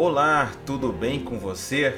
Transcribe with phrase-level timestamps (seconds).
[0.00, 1.92] Olá, tudo bem com você?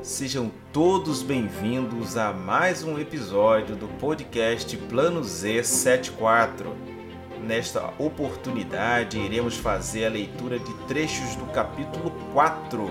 [0.00, 6.72] Sejam todos bem-vindos a mais um episódio do podcast Plano Z 74.
[7.44, 12.86] Nesta oportunidade, iremos fazer a leitura de trechos do capítulo 4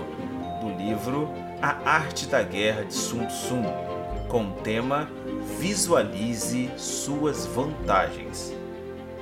[0.60, 1.30] do livro
[1.62, 3.62] A Arte da Guerra de Sun Tzu,
[4.28, 5.08] com o tema
[5.58, 8.54] Visualize suas vantagens.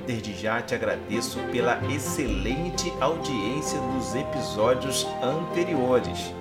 [0.05, 6.31] Desde já te agradeço pela excelente audiência dos episódios anteriores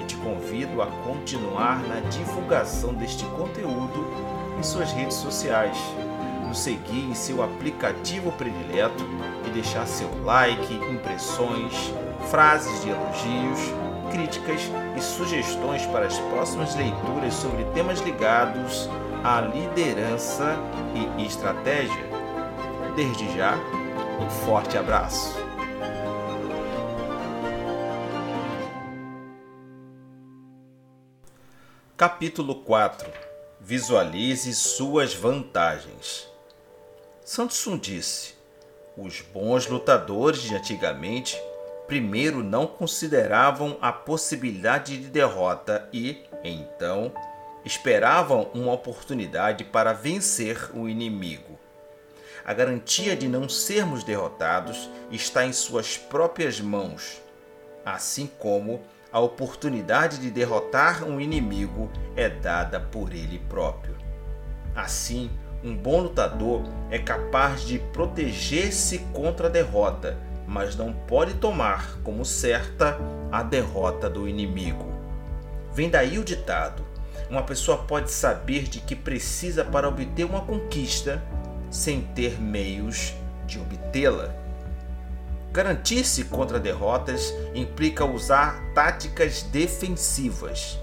[0.00, 4.06] e te convido a continuar na divulgação deste conteúdo
[4.58, 5.76] em suas redes sociais,
[6.48, 9.04] nos seguir em seu aplicativo predileto
[9.46, 11.92] e deixar seu like, impressões,
[12.30, 13.60] frases de elogios,
[14.10, 18.88] críticas e sugestões para as próximas leituras sobre temas ligados
[19.22, 20.56] à liderança
[21.18, 22.21] e estratégia.
[22.94, 23.56] Desde já,
[24.20, 25.34] um forte abraço.
[31.96, 33.10] Capítulo 4
[33.58, 36.28] Visualize suas vantagens.
[37.24, 38.34] Santos Sun disse:
[38.94, 41.40] Os bons lutadores de antigamente
[41.86, 47.10] primeiro não consideravam a possibilidade de derrota e, então,
[47.64, 51.61] esperavam uma oportunidade para vencer o inimigo.
[52.44, 57.22] A garantia de não sermos derrotados está em suas próprias mãos,
[57.84, 58.80] assim como
[59.12, 63.96] a oportunidade de derrotar um inimigo é dada por ele próprio.
[64.74, 65.30] Assim,
[65.62, 72.24] um bom lutador é capaz de proteger-se contra a derrota, mas não pode tomar como
[72.24, 72.98] certa
[73.30, 74.92] a derrota do inimigo.
[75.72, 76.84] Vem daí o ditado:
[77.30, 81.22] uma pessoa pode saber de que precisa para obter uma conquista
[81.72, 83.14] sem ter meios
[83.46, 84.34] de obtê-la.
[85.50, 90.78] Garantir-se contra derrotas implica usar táticas defensivas.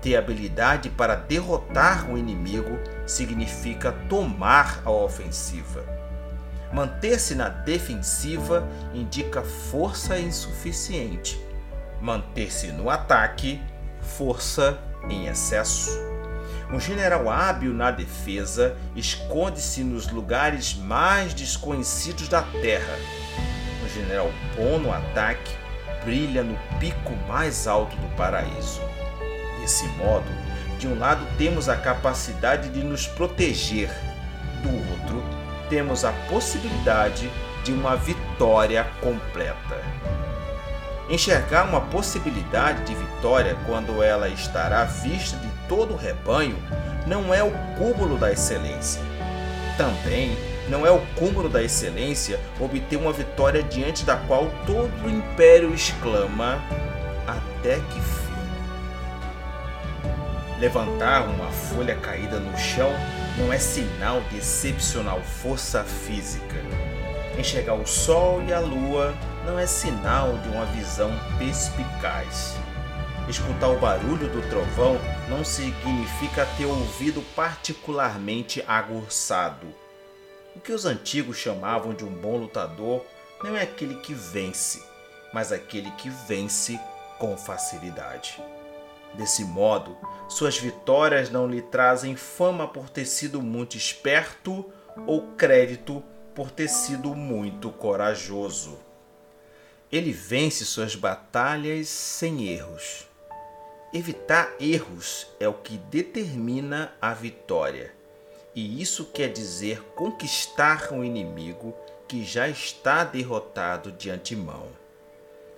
[0.00, 5.82] Ter habilidade para derrotar o inimigo significa tomar a ofensiva.
[6.72, 11.42] Manter-se na defensiva indica força insuficiente.
[12.00, 13.62] Manter-se no ataque,
[14.02, 14.78] força
[15.08, 16.13] em excesso.
[16.74, 22.98] Um general hábil na defesa esconde-se nos lugares mais desconhecidos da terra.
[23.84, 25.56] Um general bom no ataque
[26.04, 28.80] brilha no pico mais alto do paraíso.
[29.60, 30.26] Desse modo,
[30.76, 33.88] de um lado temos a capacidade de nos proteger,
[34.60, 35.22] do outro,
[35.70, 37.30] temos a possibilidade
[37.62, 39.80] de uma vitória completa.
[41.08, 46.56] Enxergar uma possibilidade de vitória quando ela estará à vista de todo o rebanho
[47.06, 49.02] não é o cúmulo da excelência.
[49.76, 50.36] Também
[50.68, 55.74] não é o cúmulo da excelência obter uma vitória diante da qual todo o império
[55.74, 56.58] exclama
[57.26, 58.24] até que fim.
[60.58, 62.90] Levantar uma folha caída no chão
[63.36, 66.56] não é sinal de excepcional força física.
[67.38, 69.12] Enxergar o sol e a lua
[69.44, 72.54] não é sinal de uma visão perspicaz.
[73.28, 79.66] Escutar o barulho do trovão não significa ter ouvido particularmente aguçado.
[80.56, 83.04] O que os antigos chamavam de um bom lutador
[83.42, 84.82] não é aquele que vence,
[85.32, 86.80] mas aquele que vence
[87.18, 88.42] com facilidade.
[89.14, 89.96] Desse modo,
[90.28, 94.72] suas vitórias não lhe trazem fama por ter sido muito esperto
[95.06, 96.02] ou crédito
[96.34, 98.78] por ter sido muito corajoso.
[99.94, 103.06] Ele vence suas batalhas sem erros
[103.94, 107.94] Evitar erros é o que determina a vitória.
[108.52, 111.72] E isso quer dizer conquistar um inimigo
[112.08, 114.66] que já está derrotado de antemão.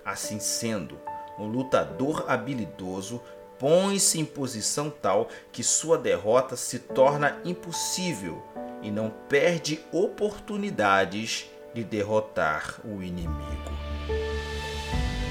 [0.05, 0.99] Assim sendo,
[1.39, 3.19] um lutador habilidoso
[3.57, 8.43] põe-se em posição tal que sua derrota se torna impossível
[8.83, 13.86] e não perde oportunidades de derrotar o inimigo.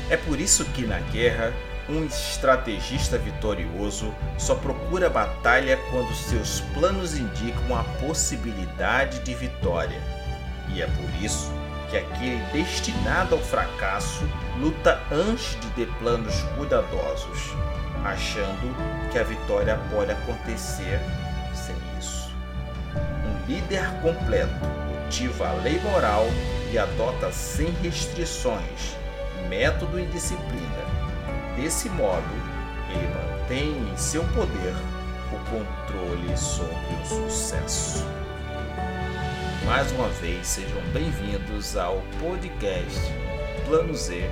[0.08, 1.52] É por isso que na guerra
[1.88, 10.00] um estrategista vitorioso só procura batalha quando seus planos indicam a possibilidade de vitória.
[10.68, 11.52] E é por isso
[11.90, 14.28] que aquele destinado ao fracasso
[14.58, 17.52] luta antes de ter planos cuidadosos,
[18.04, 18.74] achando
[19.12, 21.00] que a vitória pode acontecer
[21.54, 22.28] sem isso.
[23.24, 24.54] Um líder completo
[25.06, 26.26] cultiva a lei moral
[26.78, 28.96] adota sem restrições
[29.48, 30.76] método e disciplina
[31.56, 32.22] Desse modo,
[32.90, 34.74] ele mantém em seu poder
[35.32, 38.04] o controle sobre o sucesso.
[39.64, 43.00] Mais uma vez, sejam bem-vindos ao podcast
[43.64, 44.30] Plano Z